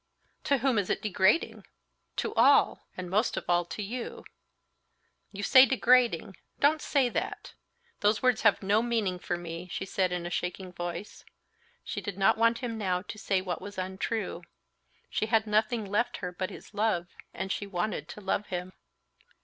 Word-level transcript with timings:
"To 0.45 0.57
whom 0.57 0.79
is 0.79 0.89
it 0.89 1.03
degrading?" 1.03 1.63
"To 2.15 2.33
all, 2.33 2.87
and 2.97 3.07
most 3.07 3.37
of 3.37 3.45
all 3.47 3.63
to 3.65 3.83
you." 3.83 4.25
"You 5.31 5.43
say 5.43 5.67
degrading... 5.67 6.37
don't 6.59 6.81
say 6.81 7.07
that. 7.09 7.53
Those 7.99 8.19
words 8.23 8.41
have 8.41 8.63
no 8.63 8.81
meaning 8.81 9.19
for 9.19 9.37
me," 9.37 9.67
she 9.67 9.85
said 9.85 10.11
in 10.11 10.25
a 10.25 10.31
shaking 10.31 10.73
voice. 10.73 11.23
She 11.83 12.01
did 12.01 12.17
not 12.17 12.35
want 12.35 12.63
him 12.65 12.79
now 12.79 13.03
to 13.03 13.19
say 13.19 13.41
what 13.43 13.61
was 13.61 13.77
untrue. 13.77 14.41
She 15.11 15.27
had 15.27 15.45
nothing 15.45 15.85
left 15.85 16.17
her 16.17 16.31
but 16.31 16.49
his 16.49 16.73
love, 16.73 17.09
and 17.31 17.51
she 17.51 17.67
wanted 17.67 18.09
to 18.09 18.21
love 18.21 18.47
him. 18.47 18.73